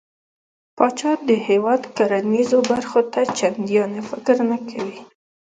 پاچا 0.77 1.11
د 1.29 1.31
هيواد 1.47 1.81
کرنېزو 1.95 2.59
برخو 2.71 2.99
ته 3.13 3.21
چنديان 3.37 3.91
فکر 4.09 4.35
نه 4.51 4.57
کوي. 4.69 4.99